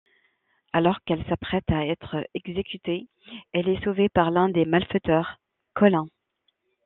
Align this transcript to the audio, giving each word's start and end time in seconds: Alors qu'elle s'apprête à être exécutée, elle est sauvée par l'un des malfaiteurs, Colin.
Alors 0.73 1.03
qu'elle 1.05 1.23
s'apprête 1.27 1.69
à 1.69 1.85
être 1.85 2.25
exécutée, 2.33 3.07
elle 3.53 3.69
est 3.69 3.83
sauvée 3.83 4.09
par 4.09 4.31
l'un 4.31 4.49
des 4.49 4.65
malfaiteurs, 4.65 5.39
Colin. 5.75 6.07